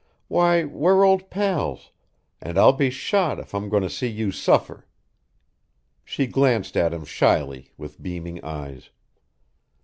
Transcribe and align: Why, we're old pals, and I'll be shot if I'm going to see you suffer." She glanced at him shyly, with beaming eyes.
Why, 0.29 0.63
we're 0.63 1.03
old 1.05 1.29
pals, 1.29 1.91
and 2.41 2.57
I'll 2.57 2.73
be 2.73 2.89
shot 2.89 3.37
if 3.39 3.53
I'm 3.53 3.69
going 3.69 3.83
to 3.83 3.87
see 3.87 4.07
you 4.07 4.31
suffer." 4.31 4.87
She 6.03 6.25
glanced 6.25 6.75
at 6.75 6.91
him 6.91 7.05
shyly, 7.05 7.69
with 7.77 8.01
beaming 8.01 8.43
eyes. 8.43 8.89